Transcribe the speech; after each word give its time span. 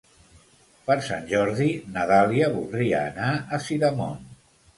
Per 0.87 0.95
Sant 1.07 1.27
Jordi 1.31 1.67
na 1.97 2.07
Dàlia 2.13 2.49
voldria 2.55 3.03
anar 3.11 3.29
a 3.37 3.61
Sidamon. 3.69 4.27